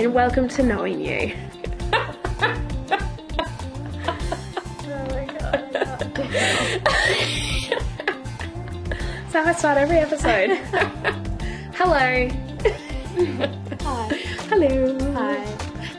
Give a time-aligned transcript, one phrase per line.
[0.00, 1.36] and welcome to Knowing You.
[9.30, 10.56] So I start every episode.
[11.74, 12.28] Hello.
[13.82, 14.08] Hi.
[14.48, 14.98] Hello.
[15.12, 15.44] Hi.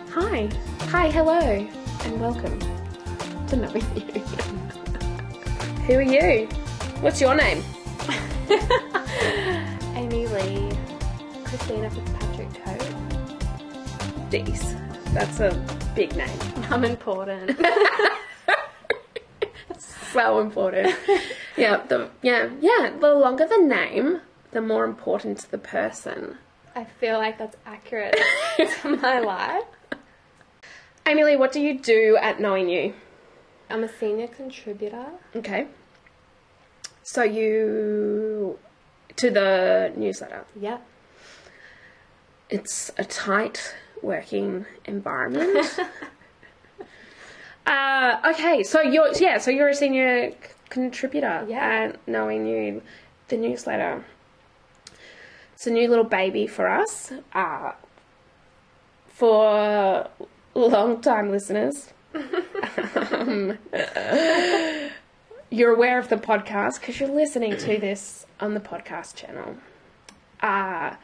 [0.09, 0.49] Hi.
[0.89, 1.39] Hi, hello.
[1.39, 2.59] And welcome
[3.47, 4.21] to Knowing You.
[5.85, 6.47] Who are you?
[6.99, 7.63] What's your name?
[9.95, 10.71] Amy Lee.
[11.45, 12.20] Christina Fitzpatrick.
[14.31, 14.75] Dees.
[15.13, 15.51] That's a
[15.93, 16.39] big name.
[16.69, 17.59] I'm important.
[20.13, 20.93] So important.
[21.55, 24.19] yeah, the yeah, yeah, the longer the name,
[24.51, 26.37] the more important to the person.
[26.75, 28.19] I feel like that's accurate
[28.57, 29.63] to my life.
[31.05, 32.93] Lee, what do you do at Knowing You?
[33.69, 35.05] I'm a senior contributor.
[35.35, 35.67] Okay.
[37.03, 38.59] So you
[39.15, 40.45] to the newsletter.
[40.59, 40.79] Yeah.
[42.49, 45.79] It's a tight working environment.
[47.65, 50.35] uh, okay, so you're yeah, so you're a senior c-
[50.69, 51.89] contributor Yeah.
[51.93, 52.81] at Knowing You,
[53.27, 54.03] the newsletter.
[55.53, 57.11] It's a new little baby for us.
[57.33, 57.73] Uh,
[59.07, 60.07] for
[60.55, 61.93] long time listeners,
[63.11, 63.57] um,
[65.51, 69.57] you're aware of the podcast because you're listening to this on the podcast channel.
[70.41, 70.95] Uh,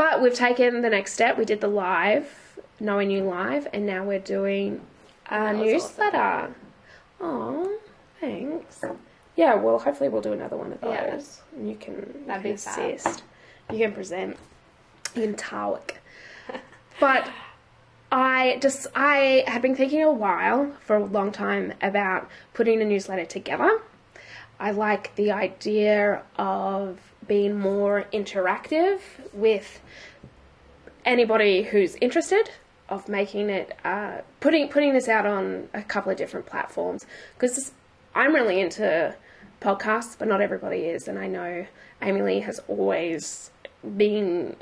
[0.00, 1.36] but we've taken the next step.
[1.36, 4.80] We did the live, knowing you live, and now we're doing
[5.28, 6.54] a newsletter.
[7.20, 7.78] Oh,
[8.18, 8.82] thanks.
[9.36, 11.42] Yeah, well, hopefully we'll do another one of those.
[11.52, 11.58] Yeah.
[11.58, 13.20] And you can, you That'd can be fab.
[13.70, 14.38] You can present.
[15.14, 15.96] You can talk.
[16.98, 17.28] but
[18.10, 22.86] I just I had been thinking a while for a long time about putting a
[22.86, 23.82] newsletter together.
[24.58, 26.98] I like the idea of
[27.30, 28.98] being more interactive
[29.32, 29.80] with
[31.04, 32.50] anybody who's interested
[32.88, 37.70] of making it uh, putting putting this out on a couple of different platforms because
[38.16, 39.14] I'm really into
[39.60, 41.66] podcasts, but not everybody is, and I know
[42.02, 43.52] Amy Lee has always
[43.96, 44.56] been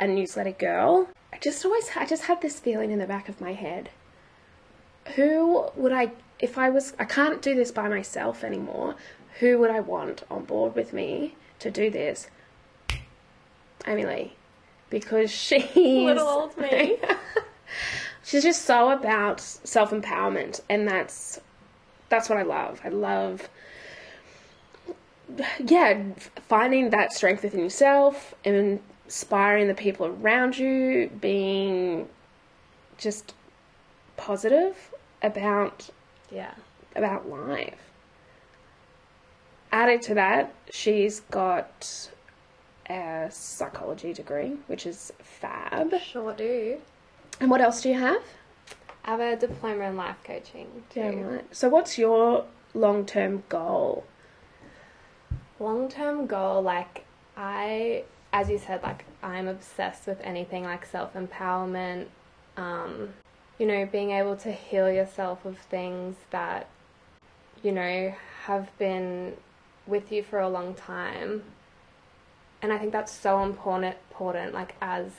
[0.00, 1.08] a newsletter girl.
[1.32, 3.88] I just always I just had this feeling in the back of my head.
[5.14, 6.10] Who would I
[6.40, 8.96] if I was I can't do this by myself anymore.
[9.38, 12.28] Who would I want on board with me to do this?
[13.86, 14.32] Amy Lee.
[14.90, 16.98] Because she's Little old me.
[18.24, 21.40] she's just so about self empowerment and that's
[22.08, 22.80] that's what I love.
[22.84, 23.48] I love
[25.64, 26.02] yeah,
[26.48, 32.08] finding that strength within yourself and inspiring the people around you, being
[32.98, 33.34] just
[34.16, 34.76] positive
[35.22, 35.88] about
[36.30, 36.54] Yeah.
[36.96, 37.89] about life.
[39.72, 42.10] Added to that, she's got
[42.88, 45.92] a psychology degree, which is fab.
[46.00, 46.78] Sure do.
[47.40, 48.22] And what else do you have?
[49.04, 50.66] I have a diploma in life coaching.
[50.90, 51.00] Too.
[51.00, 51.54] Right.
[51.54, 52.44] So, what's your
[52.74, 54.04] long term goal?
[55.60, 57.04] long term goal, like
[57.36, 62.06] I, as you said, like I'm obsessed with anything like self empowerment,
[62.56, 63.10] um,
[63.58, 66.66] you know, being able to heal yourself of things that,
[67.62, 68.14] you know,
[68.46, 69.34] have been
[69.90, 71.42] with you for a long time.
[72.62, 75.10] And I think that's so important, important, like as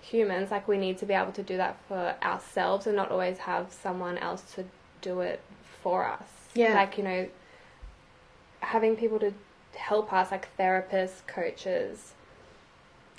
[0.00, 3.38] humans, like we need to be able to do that for ourselves and not always
[3.38, 4.64] have someone else to
[5.00, 5.40] do it
[5.82, 6.28] for us.
[6.54, 6.74] Yeah.
[6.74, 7.28] Like, you know,
[8.60, 9.32] having people to
[9.76, 12.12] help us, like therapists, coaches,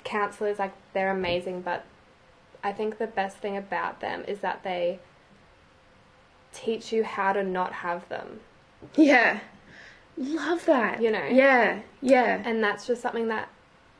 [0.04, 1.84] counselors, like they're amazing, but
[2.62, 4.98] I think the best thing about them is that they
[6.52, 8.40] teach you how to not have them.
[8.96, 9.40] Yeah.
[10.16, 11.00] Love that.
[11.02, 11.24] You know.
[11.24, 12.42] Yeah, yeah.
[12.44, 13.48] And that's just something that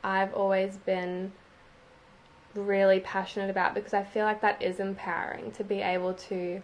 [0.03, 1.31] I've always been
[2.53, 6.61] really passionate about because I feel like that is empowering to be able to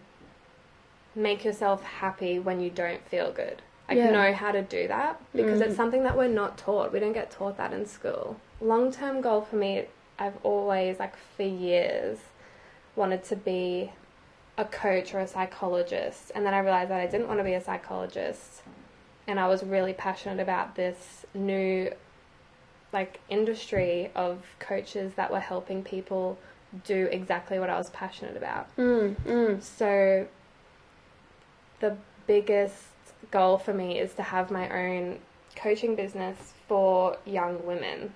[1.15, 3.61] make yourself happy when you don't feel good.
[3.87, 4.11] Like Yeah.
[4.11, 5.67] know how to do that because Mm.
[5.67, 6.91] it's something that we're not taught.
[6.91, 8.35] We don't get taught that in school.
[8.59, 9.85] Long-term goal for me,
[10.19, 12.19] I've always like for years
[12.95, 13.93] wanted to be
[14.57, 17.53] a coach or a psychologist and then I realized that I didn't want to be
[17.53, 18.61] a psychologist
[19.27, 21.91] and I was really passionate about this new
[22.93, 26.37] like industry of coaches that were helping people
[26.85, 28.73] do exactly what I was passionate about.
[28.77, 29.61] Mm, mm.
[29.61, 30.27] So
[31.79, 32.85] the biggest
[33.29, 35.19] goal for me is to have my own
[35.55, 38.13] coaching business for young women.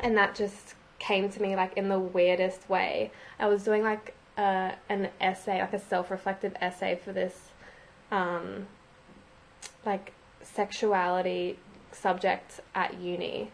[0.00, 3.10] And that just came to me like in the weirdest way.
[3.38, 7.50] I was doing like uh, an essay, like a self-reflective essay for this
[8.10, 8.66] um,
[9.84, 10.12] like
[10.42, 11.58] sexuality
[11.92, 13.50] subject at uni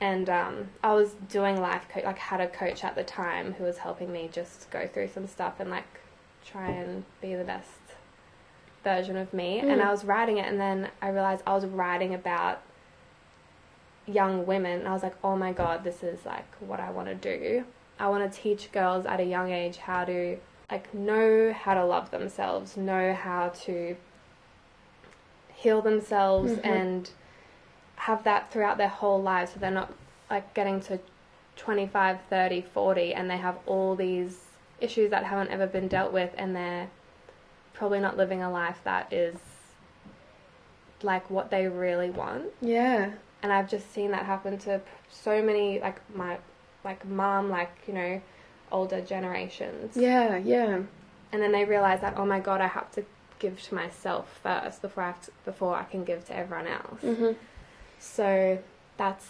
[0.00, 3.64] and um, I was doing life coach, like had a coach at the time who
[3.64, 6.00] was helping me just go through some stuff and like
[6.44, 7.68] try and be the best
[8.84, 9.58] version of me.
[9.58, 9.86] And Mm.
[9.86, 12.60] I was writing it, and then I realized I was writing about
[14.06, 14.80] young women.
[14.80, 17.64] And I was like, oh my god, this is like what I want to do.
[17.98, 20.38] I want to teach girls at a young age how to
[20.70, 23.96] like know how to love themselves, know how to
[25.62, 26.60] heal themselves Mhm.
[26.64, 27.10] and
[27.96, 29.92] have that throughout their whole lives so they're not
[30.30, 30.98] like getting to
[31.56, 34.44] 25, 30, 40 and they have all these
[34.80, 36.88] issues that haven't ever been dealt with and they're
[37.74, 39.36] probably not living a life that is
[41.02, 43.10] like what they really want Yeah.
[43.42, 44.80] and I've just seen that happen to
[45.10, 46.38] so many like my
[46.84, 48.20] like mom like you know
[48.70, 50.80] older generations Yeah, yeah.
[51.32, 53.04] and then they realize that oh my god I have to
[53.38, 57.00] give to myself first before I have to, before I can give to everyone else
[57.02, 57.32] hmm
[58.00, 58.58] so
[58.96, 59.26] that's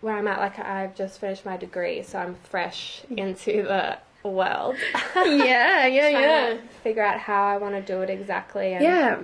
[0.00, 3.98] where I'm at like I've just finished my degree so I'm fresh into the
[4.28, 4.76] world
[5.16, 6.48] yeah, yeah, Trying yeah.
[6.54, 9.22] to figure out how I want to do it exactly and Yeah.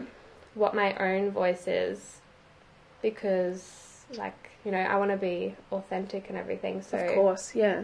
[0.55, 2.19] what my own voice is
[3.03, 7.83] because like you know I want to be authentic and everything so Of course, yeah.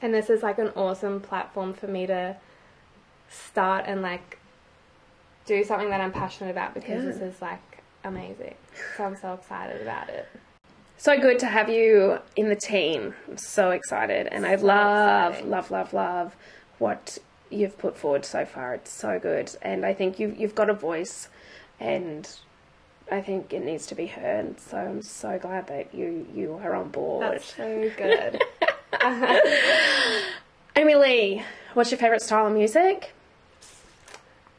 [0.00, 2.36] and this is like an awesome platform for me to
[3.28, 4.38] start and like
[5.46, 7.10] do something that I'm passionate about because Yeah.
[7.10, 7.60] this is like
[8.04, 8.54] amazing
[8.96, 10.26] so I'm so excited about it
[10.96, 13.14] So good to have you in the team.
[13.28, 14.26] I'm so excited.
[14.28, 15.50] And I love, exciting.
[15.50, 16.36] love, love, love
[16.78, 17.18] what
[17.50, 18.74] you've put forward so far.
[18.74, 19.54] It's so good.
[19.60, 21.28] And I think you've, you've got a voice
[21.80, 22.26] and
[23.10, 24.58] I think it needs to be heard.
[24.60, 27.32] So I'm so glad that you, you are on board.
[27.32, 28.40] that's so good
[30.76, 31.42] Emily,
[31.74, 33.12] what's your favourite style of music?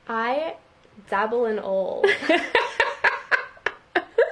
[0.07, 0.55] I
[1.09, 2.03] dabble in all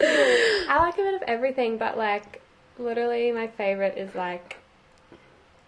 [0.01, 2.41] I like a bit of everything but like
[2.77, 4.57] literally my favorite is like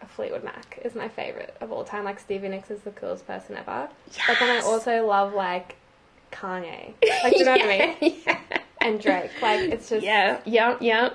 [0.01, 2.03] a Fleetwood Mac is my favorite of all time.
[2.03, 3.89] Like Stevie Nicks is the coolest person ever.
[4.27, 5.75] But then I also love like
[6.31, 6.93] Kanye.
[7.23, 8.21] Like do you know what I mean?
[8.25, 8.39] yeah.
[8.81, 9.31] And Drake.
[9.41, 11.09] Like it's just Yeah, yeah, yeah.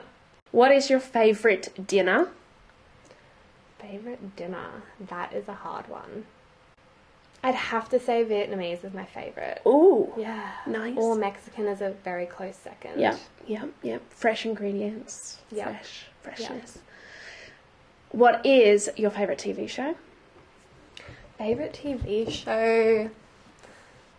[0.53, 2.29] What is your favourite dinner?
[3.79, 4.83] favorite dinner.
[5.09, 6.25] That is a hard one.
[7.43, 9.63] I'd have to say Vietnamese is my favorite.
[9.67, 10.51] Ooh, Yeah.
[10.67, 10.97] nice.
[10.99, 13.01] Or Mexican is a very close second.
[13.01, 13.17] Yeah,
[13.47, 13.99] yeah, yeah.
[14.11, 15.39] Fresh ingredients.
[15.51, 15.65] Yeah.
[15.69, 16.79] Fresh, freshness.
[18.11, 19.95] What is your favourite TV show?
[21.39, 23.09] Favorite TV show.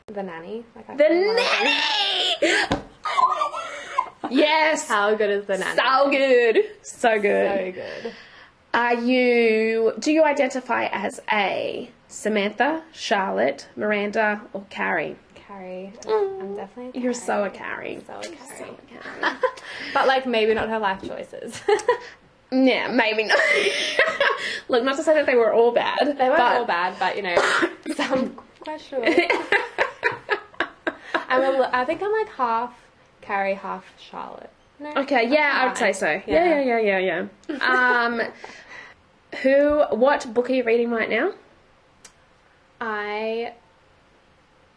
[0.07, 0.65] The Nanny.
[0.75, 2.75] Like I The Nanny!
[4.35, 4.87] yes!
[4.87, 5.77] How good is the Nanny?
[5.77, 6.63] So good.
[6.81, 7.75] So good.
[7.75, 8.13] So good.
[8.73, 15.17] Are you, do you identify as a Samantha, Charlotte, Miranda, or Carrie?
[15.35, 15.91] Carrie.
[16.03, 16.41] Mm.
[16.41, 16.99] I'm definitely.
[16.99, 17.99] A You're so a Carrie.
[18.07, 18.69] So a So Carrie.
[18.71, 19.35] a Carrie.
[19.93, 21.61] But like maybe not her life choices.
[22.51, 23.37] yeah, maybe not.
[24.69, 25.97] Look, not to say that they were all bad.
[25.99, 27.35] they weren't but all bad, but you know,
[27.95, 29.13] some questionable.
[31.27, 32.73] I'm a, li- I think I'm like half
[33.21, 34.49] Carrie, half Charlotte.
[34.81, 34.91] No?
[34.97, 36.07] Okay, yeah, I would say so.
[36.25, 38.03] Yeah, yeah, yeah, yeah, yeah.
[38.05, 38.21] um,
[39.43, 39.83] who?
[39.95, 41.33] What book are you reading right now?
[42.79, 43.53] I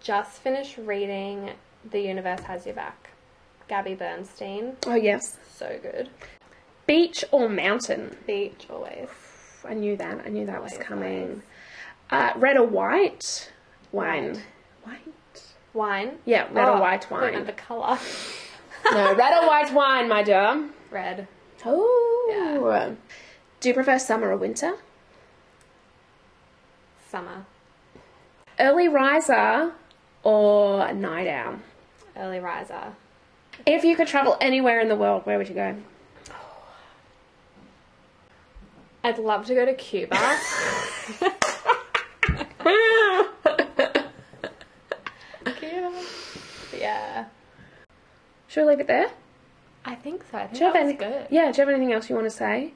[0.02, 1.52] just finished reading
[1.90, 3.10] The Universe Has Your Back.
[3.66, 4.76] Gabby Bernstein.
[4.86, 6.10] Oh yes, So good.
[6.86, 8.14] beach or mountain?
[8.26, 9.08] Beach always.
[9.66, 10.20] I knew that.
[10.26, 11.42] I knew that was coming.
[12.10, 13.50] Uh, red or white
[13.90, 14.42] wine?
[14.82, 15.54] White.
[15.72, 16.18] Wine.
[16.26, 17.46] Yeah, red or Oh, white you meant wine.
[17.46, 17.98] The colour.
[18.92, 20.68] No, red or white wine, my dear.
[20.90, 21.28] Red.
[21.64, 22.68] Oh.
[22.68, 22.94] Yeah.
[23.60, 24.74] Do you prefer summer or winter?
[27.08, 27.46] Summer.
[28.58, 29.72] Early riser
[30.22, 31.56] or night owl?
[32.16, 32.92] Early riser.
[33.66, 35.76] If you could travel anywhere in the world, where would you go?
[39.02, 40.16] I'd love to go to Cuba.
[45.58, 45.92] Cuba.
[46.76, 47.26] Yeah.
[48.54, 49.10] Should we leave it there?
[49.84, 50.38] I think so.
[50.38, 51.26] I think Do that any- good.
[51.28, 52.72] Yeah, do you have anything else you want to say?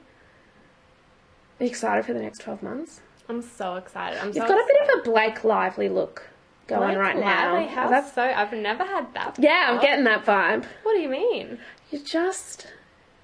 [1.61, 3.01] Are you excited for the next 12 months?
[3.29, 4.19] I'm so excited.
[4.19, 6.31] I'm You've so got a bit of a Blake Lively look
[6.67, 7.53] going Blake right now.
[7.55, 8.23] Lively, How That's- so?
[8.23, 9.37] I've never had that.
[9.39, 10.65] yeah, I'm getting that vibe.
[10.83, 11.61] What do you mean?
[11.93, 12.67] You're just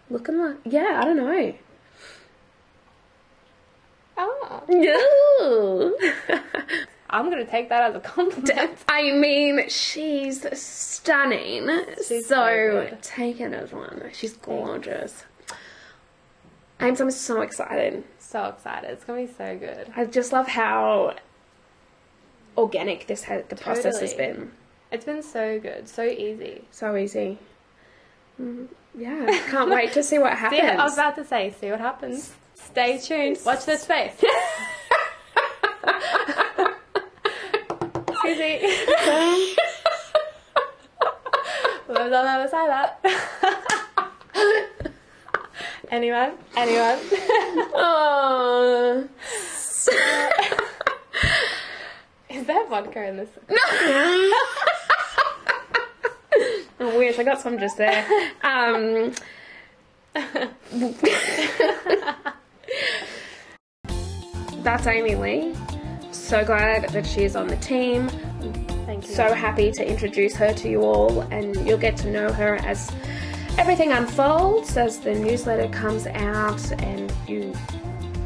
[0.08, 1.54] looking like, yeah, I don't know.
[4.16, 6.38] Oh, No.
[7.14, 8.76] I'm gonna take that as a compliment.
[8.88, 11.70] I mean, she's stunning.
[11.98, 13.02] She's so so good.
[13.02, 14.10] take it as one.
[14.12, 15.24] She's gorgeous.
[16.80, 18.02] I'm, I'm so excited.
[18.18, 18.90] so excited.
[18.90, 19.92] It's gonna be so good.
[19.94, 21.14] I just love how
[22.56, 24.50] organic this ha- the process has been.
[24.90, 26.64] It's been so good, so easy.
[26.72, 27.38] So easy.
[28.42, 28.66] Mm.
[28.98, 30.60] yeah, can't wait to see what happens.
[30.60, 32.32] Yeah, I was about to say, see what happens.
[32.56, 33.38] Stay tuned.
[33.46, 34.20] Watch this space.
[38.60, 39.56] Susie.
[41.88, 42.70] Lives on the other side of
[43.02, 43.14] that.
[45.90, 46.32] Anyone?
[46.56, 46.98] Anyone?
[47.74, 49.06] oh.
[52.30, 53.28] Is there vodka in this?
[53.48, 53.56] No.
[56.80, 58.04] I wish I got some just there.
[58.42, 59.12] Um,
[64.64, 65.54] that's Amy Lee.
[66.24, 68.08] So glad that she is on the team.
[68.86, 69.14] Thank you.
[69.14, 72.90] So happy to introduce her to you all, and you'll get to know her as
[73.58, 77.54] everything unfolds, as the newsletter comes out, and you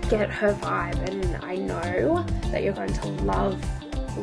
[0.09, 0.97] get her vibe.
[1.09, 3.61] And I know that you're going to love,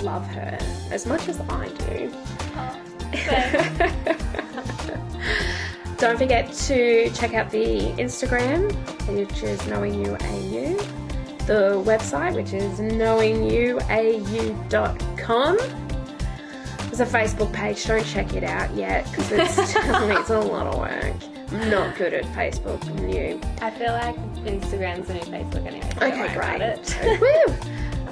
[0.02, 0.58] love her
[0.90, 2.14] as much as I do.
[2.56, 2.80] Oh,
[5.98, 8.72] Don't forget to check out the Instagram,
[9.14, 10.78] which is Knowing You AU,
[11.46, 15.58] the website, which is knowingyouau.com.
[16.86, 17.86] There's a Facebook page.
[17.86, 21.14] Don't check it out yet because it's, it's a lot of work.
[21.52, 22.84] I'm not good at Facebook.
[22.88, 23.40] I'm new.
[23.62, 25.90] I feel like Instagram's the new Facebook anyway.
[26.00, 26.62] so Okay, great.
[26.62, 26.98] it.
[27.22, 27.54] Woo!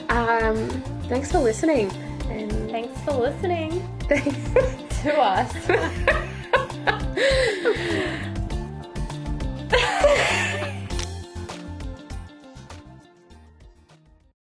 [0.09, 0.69] Um,
[1.07, 1.89] thanks for listening.
[2.29, 4.53] And Thanks for listening thanks.
[5.01, 5.51] to us.